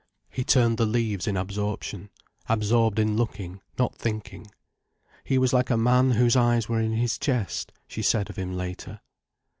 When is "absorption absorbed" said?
1.37-2.97